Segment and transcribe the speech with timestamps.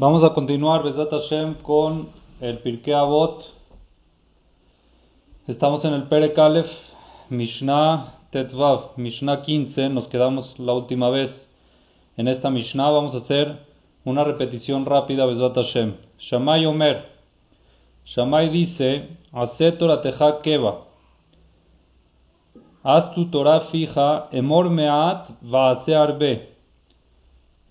[0.00, 2.08] Vamos a continuar, Besat Hashem, con
[2.40, 3.44] el Pirkei Avot.
[5.46, 6.72] Estamos en el Perek Aleph,
[7.28, 9.90] Mishnah Tetvav, Mishnah 15.
[9.90, 11.54] Nos quedamos la última vez
[12.16, 12.88] en esta Mishnah.
[12.88, 13.58] Vamos a hacer
[14.06, 15.96] una repetición rápida, Besat Hashem.
[16.18, 17.04] Shamay Omer.
[18.06, 19.06] Shamay dice,
[19.78, 20.86] Torah Teja Keva.
[22.82, 25.84] Haz tu Torah fija, Emor Meat va.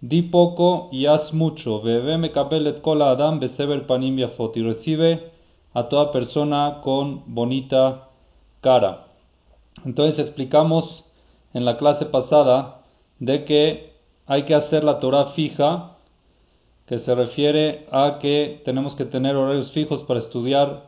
[0.02, 1.82] Di poco y haz mucho.
[1.86, 1.94] Y
[4.62, 5.32] recibe
[5.74, 8.10] a toda persona con bonita
[8.62, 9.08] cara.
[9.86, 11.04] Entonces explicamos
[11.54, 12.82] en la clase pasada
[13.20, 13.94] de que
[14.26, 15.98] hay que hacer la Torah fija,
[16.86, 20.88] que se refiere a que tenemos que tener horarios fijos para estudiar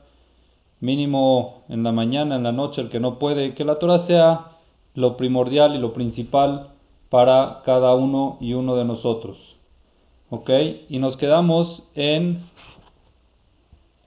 [0.79, 4.51] mínimo en la mañana, en la noche, el que no puede, que la Torah sea
[4.93, 6.71] lo primordial y lo principal
[7.11, 9.57] para cada uno y uno de nosotros.
[10.29, 10.49] ¿Ok?
[10.87, 12.41] Y nos quedamos en,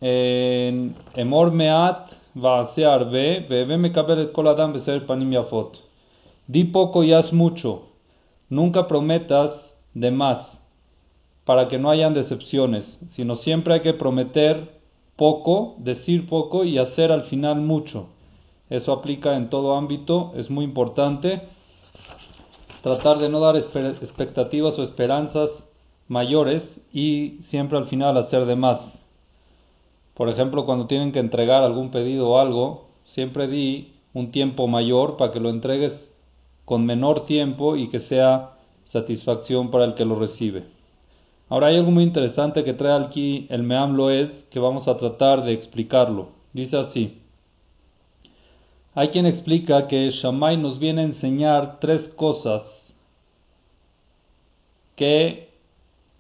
[0.01, 5.79] en Emor Meat Vasear Be, Bebe me el Koladam Beser Panim Yafot.
[6.47, 7.83] Di poco y haz mucho.
[8.49, 10.67] Nunca prometas de más
[11.45, 14.81] para que no hayan decepciones, sino siempre hay que prometer
[15.17, 18.07] poco, decir poco y hacer al final mucho.
[18.71, 21.43] Eso aplica en todo ámbito, es muy importante
[22.85, 25.71] tratar de no dar expectativas o esperanzas
[26.07, 29.01] mayores y siempre al final hacer de más.
[30.13, 35.17] Por ejemplo, cuando tienen que entregar algún pedido o algo, siempre di un tiempo mayor
[35.17, 36.13] para que lo entregues
[36.67, 40.65] con menor tiempo y que sea satisfacción para el que lo recibe.
[41.49, 45.43] Ahora hay algo muy interesante que trae aquí el Meam Loez que vamos a tratar
[45.43, 46.33] de explicarlo.
[46.53, 47.24] Dice así.
[48.97, 52.95] Hay quien explica que Shammai nos viene a enseñar tres cosas
[54.95, 55.49] que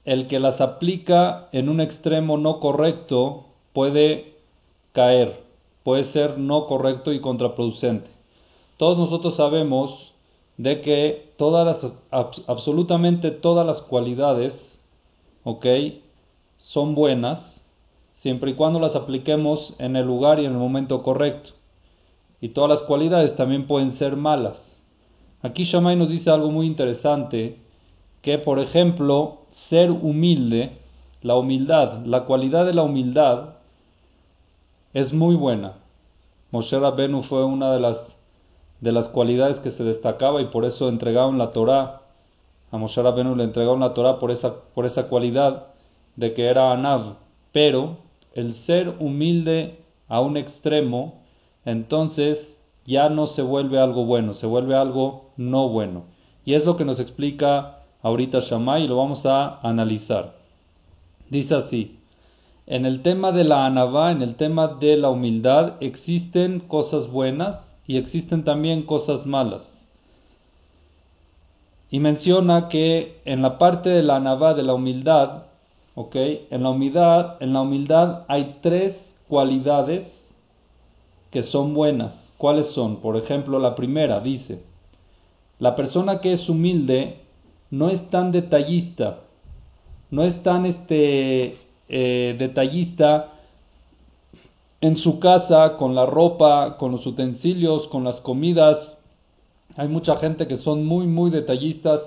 [0.04, 4.34] el que las aplica en un extremo no correcto puede
[4.92, 5.40] caer,
[5.84, 8.10] puede ser no correcto y contraproducente.
[8.76, 10.12] Todos nosotros sabemos
[10.56, 11.92] de que todas las,
[12.48, 14.82] absolutamente todas las cualidades,
[15.44, 15.66] ¿ok?
[16.58, 17.64] Son buenas
[18.14, 21.50] siempre y cuando las apliquemos en el lugar y en el momento correcto
[22.44, 24.78] y todas las cualidades también pueden ser malas.
[25.40, 27.58] Aquí Shammai nos dice algo muy interesante,
[28.20, 30.76] que por ejemplo, ser humilde,
[31.22, 33.54] la humildad, la cualidad de la humildad
[34.92, 35.78] es muy buena.
[36.50, 38.14] Moshe Rabbenu fue una de las,
[38.82, 42.02] de las cualidades que se destacaba y por eso entregaron la Torah.
[42.70, 45.68] A Moshe Rabbenu le entregaron la Torah por esa, por esa cualidad
[46.16, 47.16] de que era Anav.
[47.52, 47.96] Pero
[48.34, 51.23] el ser humilde a un extremo
[51.64, 56.04] entonces ya no se vuelve algo bueno, se vuelve algo no bueno.
[56.44, 60.34] Y es lo que nos explica ahorita Shammai y lo vamos a analizar.
[61.30, 61.98] Dice así,
[62.66, 67.78] en el tema de la anabá, en el tema de la humildad, existen cosas buenas
[67.86, 69.70] y existen también cosas malas.
[71.90, 75.44] Y menciona que en la parte de la anabá, de la humildad,
[75.94, 76.16] ¿ok?
[76.50, 80.23] En la humildad, en la humildad hay tres cualidades
[81.34, 82.32] que son buenas.
[82.38, 82.98] ¿Cuáles son?
[83.00, 84.62] Por ejemplo, la primera dice,
[85.58, 87.16] la persona que es humilde
[87.72, 89.18] no es tan detallista,
[90.12, 91.58] no es tan este,
[91.88, 93.32] eh, detallista
[94.80, 98.96] en su casa, con la ropa, con los utensilios, con las comidas.
[99.74, 102.00] Hay mucha gente que son muy, muy detallistas,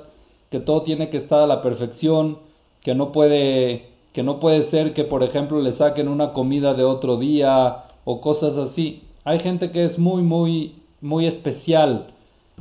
[0.49, 2.37] que todo tiene que estar a la perfección,
[2.81, 6.85] que no puede, que no puede ser que, por ejemplo, le saquen una comida de
[6.85, 9.03] otro día o cosas así.
[9.27, 12.07] Hay gente que es muy, muy, muy especial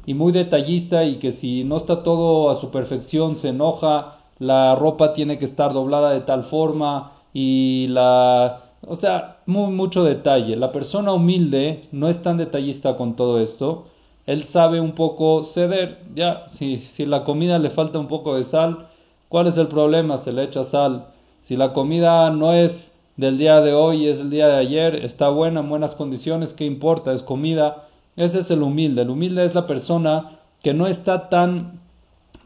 [0.04, 4.74] y muy detallista y que si no está todo a su perfección se enoja, la
[4.74, 8.62] ropa tiene que estar doblada de tal forma y la...
[8.84, 10.56] O sea, muy, mucho detalle.
[10.56, 13.86] La persona humilde no es tan detallista con todo esto.
[14.26, 16.00] Él sabe un poco ceder.
[16.16, 18.88] Ya, si, si la comida le falta un poco de sal,
[19.28, 20.18] ¿cuál es el problema?
[20.18, 21.10] Se le echa sal.
[21.42, 25.30] Si la comida no es del día de hoy es el día de ayer, está
[25.30, 27.12] buena, en buenas condiciones, ¿qué importa?
[27.12, 27.88] Es comida.
[28.14, 29.02] Ese es el humilde.
[29.02, 31.80] El humilde es la persona que no está tan,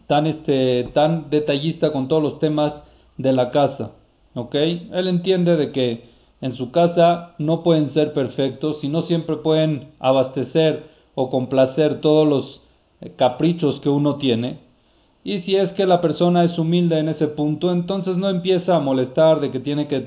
[0.06, 2.82] tan, este, tan detallista con todos los temas
[3.16, 3.92] de la casa.
[4.34, 4.54] ¿Ok?
[4.54, 9.90] Él entiende de que en su casa no pueden ser perfectos y no siempre pueden
[9.98, 10.84] abastecer
[11.14, 12.62] o complacer todos los
[13.00, 14.60] eh, caprichos que uno tiene.
[15.22, 18.80] Y si es que la persona es humilde en ese punto, entonces no empieza a
[18.80, 20.02] molestar de que tiene que,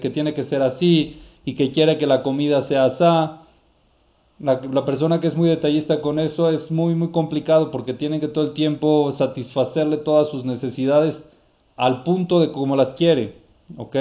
[0.00, 3.04] que, tiene que ser así y que quiere que la comida sea así.
[4.40, 8.18] La, la, persona que es muy detallista con eso es muy muy complicado porque tiene
[8.18, 11.24] que todo el tiempo satisfacerle todas sus necesidades
[11.76, 13.36] al punto de como las quiere.
[13.76, 13.94] ¿Ok?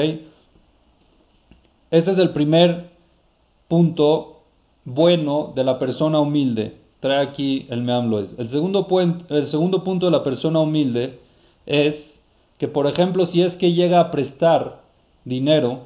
[1.91, 2.89] Ese es el primer
[3.67, 4.41] punto
[4.85, 6.82] bueno de la persona humilde.
[7.03, 8.87] Trae aquí el Meam El segundo,
[9.27, 11.19] el segundo punto de la persona humilde
[11.65, 12.23] es
[12.57, 14.79] que, por ejemplo, si es que llega a prestar
[15.25, 15.79] dinero,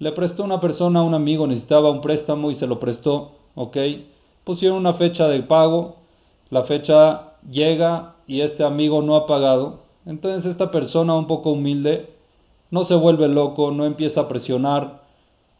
[0.00, 3.76] le prestó una persona a un amigo, necesitaba un préstamo y se lo prestó, ¿ok?
[4.42, 5.98] Pusieron una fecha de pago,
[6.50, 12.10] la fecha llega y este amigo no ha pagado, entonces esta persona un poco humilde
[12.72, 15.04] no se vuelve loco, no empieza a presionar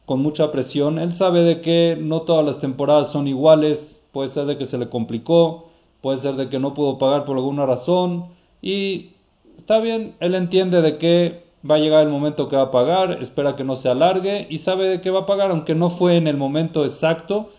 [0.05, 4.47] con mucha presión, él sabe de que no todas las temporadas son iguales, puede ser
[4.47, 5.67] de que se le complicó,
[6.01, 8.29] puede ser de que no pudo pagar por alguna razón
[8.63, 9.11] y
[9.59, 13.19] está bien, él entiende de que va a llegar el momento que va a pagar,
[13.21, 16.17] espera que no se alargue y sabe de que va a pagar, aunque no fue
[16.17, 17.51] en el momento exacto,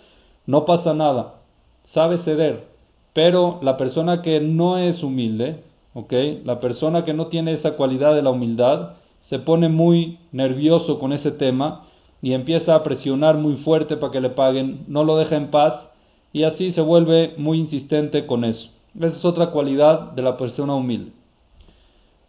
[0.47, 1.35] no pasa nada,
[1.83, 2.65] sabe ceder.
[3.13, 5.61] Pero la persona que no es humilde,
[5.93, 6.13] ¿ok?
[6.43, 11.13] La persona que no tiene esa cualidad de la humildad, se pone muy nervioso con
[11.13, 11.85] ese tema
[12.19, 15.93] y empieza a presionar muy fuerte para que le paguen, no lo deja en paz
[16.37, 18.69] y así se vuelve muy insistente con eso.
[18.95, 21.11] Esa es otra cualidad de la persona humilde.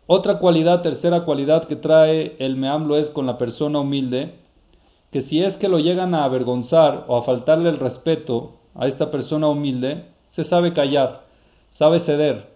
[0.06, 4.32] Otra cualidad, tercera cualidad que trae el meamlo es con la persona humilde,
[5.12, 9.10] que si es que lo llegan a avergonzar o a faltarle el respeto a esta
[9.10, 11.26] persona humilde, se sabe callar,
[11.70, 12.48] sabe ceder,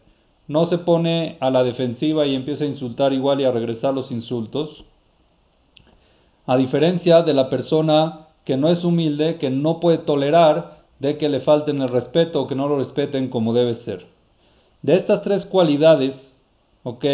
[0.48, 4.10] no se pone a la defensiva y empieza a insultar igual y a regresar los
[4.10, 4.86] insultos,
[6.46, 11.28] a diferencia de la persona que no es humilde, que no puede tolerar de que
[11.28, 14.06] le falten el respeto o que no lo respeten como debe ser.
[14.82, 16.40] De estas tres cualidades,
[16.84, 17.04] ¿ok?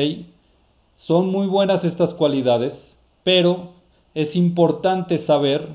[0.95, 3.71] Son muy buenas estas cualidades, pero
[4.13, 5.69] es importante saber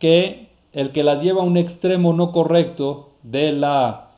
[0.00, 4.10] que el que las lleva a un extremo no correcto de la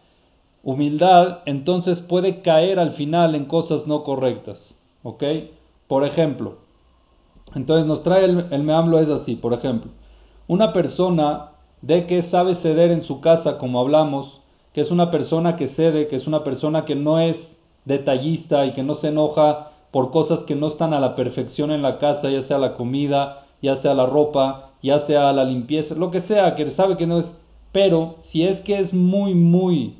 [0.63, 5.23] humildad, entonces puede caer al final en cosas no correctas, ¿ok?
[5.87, 6.61] Por ejemplo,
[7.55, 9.91] entonces nos trae el, el meamblo es así, por ejemplo,
[10.49, 11.51] una persona
[11.87, 14.41] de que sabe ceder en su casa, como hablamos,
[14.73, 18.73] que es una persona que cede, que es una persona que no es detallista y
[18.73, 22.29] que no se enoja por cosas que no están a la perfección en la casa,
[22.29, 26.57] ya sea la comida, ya sea la ropa, ya sea la limpieza, lo que sea,
[26.57, 27.35] que sabe que no es...
[27.71, 29.95] Pero si es que es muy, muy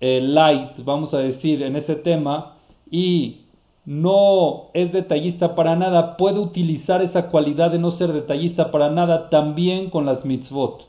[0.00, 2.54] eh, light, vamos a decir, en ese tema,
[2.90, 3.42] y
[3.84, 9.28] no es detallista para nada, puede utilizar esa cualidad de no ser detallista para nada
[9.28, 10.87] también con las mitzvot.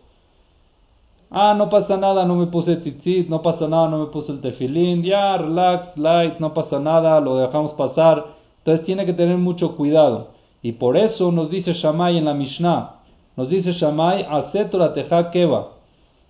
[1.31, 4.41] Ah, no pasa nada, no me puse tzitzit, no pasa nada, no me puse el
[4.41, 8.25] tefilín, ya, relax, light, no pasa nada, lo dejamos pasar.
[8.59, 10.29] Entonces tiene que tener mucho cuidado.
[10.63, 12.95] Y por eso nos dice Shammai en la Mishnah,
[13.37, 14.25] nos dice Shammai,
[14.73, 15.69] la teja keva.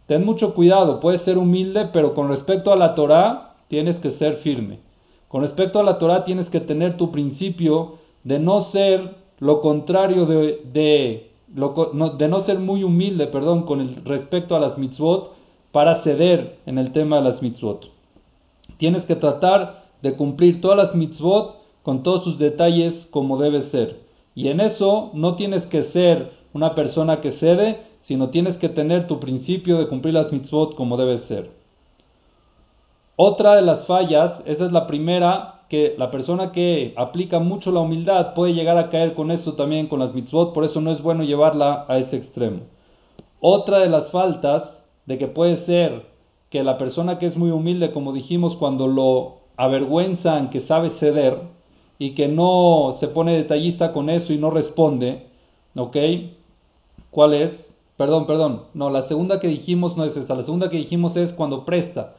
[0.06, 4.36] Ten mucho cuidado, puedes ser humilde, pero con respecto a la Torah tienes que ser
[4.38, 4.80] firme.
[5.30, 10.26] Con respecto a la Torah tienes que tener tu principio de no ser lo contrario
[10.26, 15.34] de de no ser muy humilde, perdón, con respecto a las mitzvot
[15.72, 17.92] para ceder en el tema de las mitzvot.
[18.78, 24.02] Tienes que tratar de cumplir todas las mitzvot con todos sus detalles como debe ser.
[24.36, 29.08] Y en eso no tienes que ser una persona que cede, sino tienes que tener
[29.08, 31.52] tu principio de cumplir las mitzvot como debe ser.
[33.16, 37.80] Otra de las fallas, esa es la primera, que la persona que aplica mucho la
[37.80, 41.02] humildad puede llegar a caer con esto también con las mitzvot, por eso no es
[41.02, 42.62] bueno llevarla a ese extremo.
[43.40, 46.08] Otra de las faltas de que puede ser
[46.50, 51.40] que la persona que es muy humilde, como dijimos, cuando lo avergüenzan que sabe ceder
[52.00, 55.28] y que no se pone detallista con eso y no responde,
[55.76, 55.98] ¿ok?
[57.12, 57.76] ¿Cuál es?
[57.96, 61.32] Perdón, perdón, no, la segunda que dijimos no es esta, la segunda que dijimos es
[61.34, 62.16] cuando presta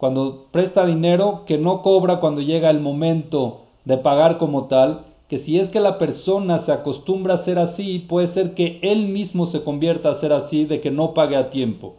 [0.00, 5.36] cuando presta dinero, que no cobra cuando llega el momento de pagar como tal, que
[5.36, 9.44] si es que la persona se acostumbra a ser así, puede ser que él mismo
[9.44, 11.96] se convierta a ser así, de que no pague a tiempo.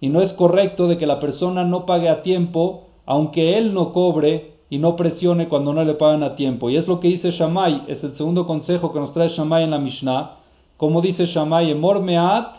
[0.00, 3.92] Y no es correcto de que la persona no pague a tiempo, aunque él no
[3.92, 6.70] cobre y no presione cuando no le pagan a tiempo.
[6.70, 9.72] Y es lo que dice Shammai, es el segundo consejo que nos trae Shammai en
[9.72, 10.38] la Mishnah.
[10.78, 12.56] Como dice Shammai, Emor meat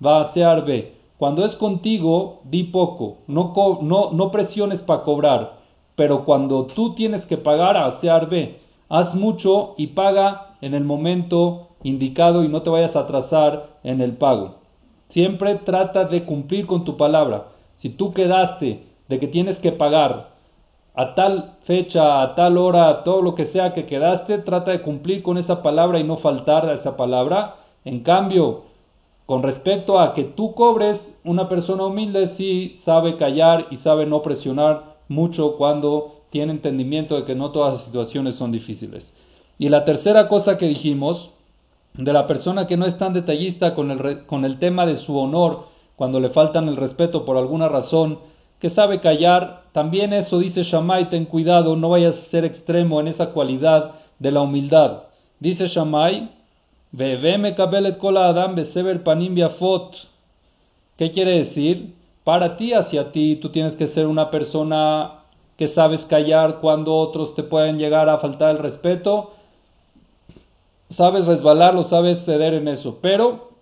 [0.00, 1.01] va a ser be.
[1.22, 5.52] Cuando es contigo, di poco, no, presiones para cobrar,
[5.94, 11.68] pero cuando tú tienes que pagar, hacer ve, haz mucho y paga en el momento
[11.84, 14.56] indicado y no te vayas a atrasar en el pago.
[15.10, 17.50] Siempre trata de cumplir con tu palabra.
[17.76, 20.30] Si tú quedaste de que tienes que pagar
[20.96, 25.22] a tal fecha, a tal hora, todo lo que sea que quedaste, trata de cumplir
[25.22, 27.58] con esa palabra y no faltar a esa palabra.
[27.84, 28.71] En cambio,
[29.26, 34.22] con respecto a que tú cobres, una persona humilde sí sabe callar y sabe no
[34.22, 39.12] presionar mucho cuando tiene entendimiento de que no todas las situaciones son difíciles.
[39.58, 41.30] Y la tercera cosa que dijimos,
[41.94, 45.16] de la persona que no es tan detallista con el, con el tema de su
[45.18, 48.18] honor, cuando le faltan el respeto por alguna razón,
[48.58, 53.08] que sabe callar, también eso dice Shammai, ten cuidado, no vayas a ser extremo en
[53.08, 55.02] esa cualidad de la humildad.
[55.38, 56.30] Dice Shammai,
[56.94, 57.16] ¿Qué
[61.10, 61.94] quiere decir?
[62.22, 65.20] Para ti, hacia ti, tú tienes que ser una persona
[65.56, 69.32] que sabes callar cuando otros te pueden llegar a faltar el respeto.
[70.90, 72.98] Sabes resbalarlo, sabes ceder en eso.
[73.00, 73.52] Pero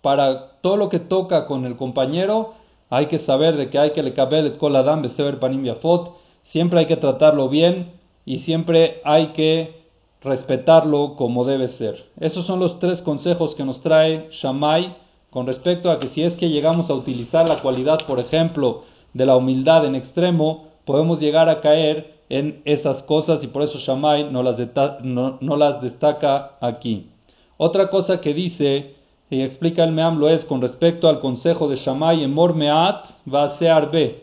[0.00, 2.54] para todo lo que toca con el compañero,
[2.88, 6.16] hay que saber de que hay que le caber el coladam besever panim yafot.
[6.42, 7.92] Siempre hay que tratarlo bien
[8.24, 9.81] y siempre hay que
[10.24, 12.04] respetarlo como debe ser.
[12.20, 14.96] Esos son los tres consejos que nos trae Shammai
[15.30, 18.82] con respecto a que si es que llegamos a utilizar la cualidad, por ejemplo,
[19.14, 23.78] de la humildad en extremo, podemos llegar a caer en esas cosas y por eso
[23.78, 27.10] Shammai no las, destaca aquí.
[27.56, 28.94] Otra cosa que dice
[29.30, 33.44] y explica el Meam lo es con respecto al consejo de Shammai, Emor Meat va
[33.44, 34.20] a ser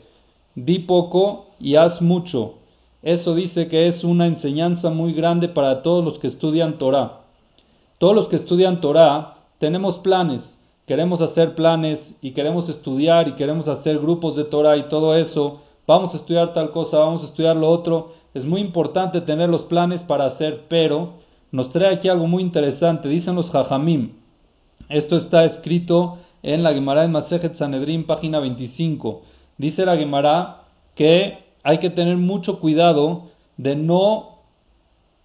[0.54, 2.59] di poco y haz mucho.
[3.02, 7.22] Eso dice que es una enseñanza muy grande para todos los que estudian Torah.
[7.98, 13.68] Todos los que estudian Torah tenemos planes, queremos hacer planes y queremos estudiar y queremos
[13.68, 17.56] hacer grupos de Torah y todo eso, vamos a estudiar tal cosa, vamos a estudiar
[17.56, 18.14] lo otro.
[18.34, 21.14] Es muy importante tener los planes para hacer, pero
[21.52, 23.10] nos trae aquí algo muy interesante.
[23.10, 24.14] Dicen los Jajamim.
[24.88, 29.22] Esto está escrito en la Gemara de Masejet Sanedrin, página 25.
[29.58, 30.64] Dice la Gemara
[30.96, 33.24] que hay que tener mucho cuidado
[33.58, 34.40] de no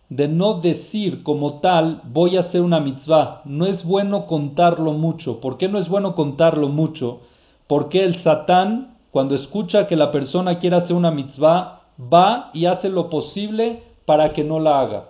[0.08, 3.42] de no decir como tal voy a hacer una mitzvah.
[3.44, 5.40] No es bueno contarlo mucho.
[5.40, 7.20] ¿Por qué no es bueno contarlo mucho?
[7.66, 12.90] Porque el Satán, cuando escucha que la persona quiere hacer una mitzvah, va y hace
[12.90, 15.08] lo posible para que no la haga.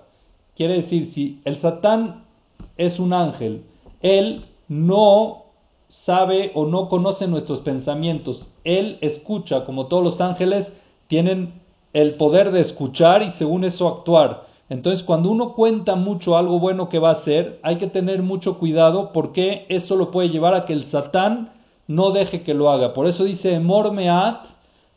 [0.56, 2.24] Quiere decir, si el Satán
[2.76, 3.64] es un ángel,
[4.00, 5.44] él no
[5.88, 8.50] sabe o no conoce nuestros pensamientos.
[8.62, 10.72] Él escucha, como todos los ángeles,
[11.14, 14.48] tienen el poder de escuchar y según eso actuar.
[14.68, 18.58] Entonces, cuando uno cuenta mucho algo bueno que va a hacer, hay que tener mucho
[18.58, 21.52] cuidado porque eso lo puede llevar a que el Satán
[21.86, 22.94] no deje que lo haga.
[22.94, 24.44] Por eso dice, Mormeat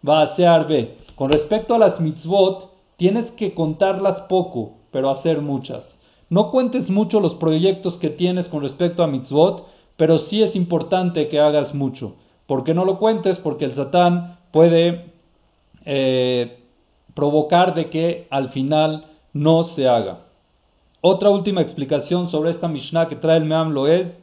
[0.09, 0.97] va a ser B.
[1.15, 5.99] Con respecto a las mitzvot, tienes que contarlas poco, pero hacer muchas.
[6.31, 11.27] No cuentes mucho los proyectos que tienes con respecto a mitzvot, pero sí es importante
[11.27, 12.15] que hagas mucho.
[12.47, 13.37] ¿Por qué no lo cuentes?
[13.37, 15.16] Porque el Satán puede
[15.89, 16.59] eh,
[17.13, 20.19] provocar de que al final no se haga.
[20.99, 24.21] Otra última explicación sobre esta Mishnah que trae el Meam lo es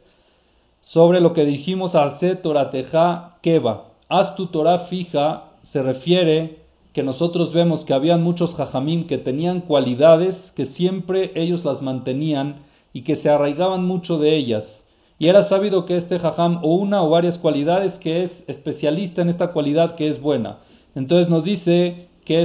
[0.81, 3.85] sobre lo que dijimos hace Torateja Keva.
[4.07, 6.59] Haz tu Torah fija se refiere
[6.93, 12.57] que nosotros vemos que habían muchos jajamim que tenían cualidades que siempre ellos las mantenían
[12.93, 14.87] y que se arraigaban mucho de ellas.
[15.17, 19.29] Y era sabido que este jajam o una o varias cualidades que es especialista en
[19.29, 20.59] esta cualidad que es buena.
[20.95, 22.43] Entonces nos dice que,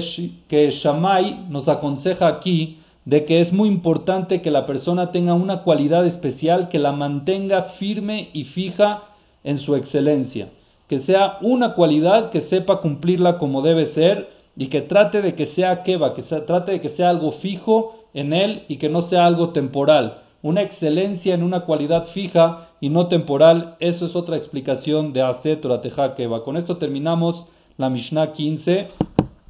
[0.49, 0.75] que
[1.49, 6.69] nos aconseja aquí de que es muy importante que la persona tenga una cualidad especial
[6.69, 9.04] que la mantenga firme y fija
[9.42, 10.50] en su excelencia,
[10.87, 15.47] que sea una cualidad que sepa cumplirla como debe ser y que trate de que
[15.47, 19.25] sea keva, que trate de que sea algo fijo en él y que no sea
[19.25, 20.23] algo temporal.
[20.42, 25.64] Una excelencia en una cualidad fija y no temporal, eso es otra explicación de Aset
[25.64, 25.80] o
[26.16, 26.45] Keva.
[26.45, 27.47] Con esto terminamos
[27.80, 28.88] la Mishnah 15.